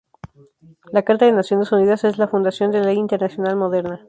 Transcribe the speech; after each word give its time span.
La 0.91 1.03
Carta 1.03 1.25
de 1.27 1.31
Naciones 1.31 1.71
Unidas 1.71 2.05
es 2.05 2.17
la 2.17 2.27
fundación 2.27 2.71
de 2.71 2.79
la 2.79 2.87
ley 2.87 2.97
internacional 2.97 3.55
moderna. 3.55 3.99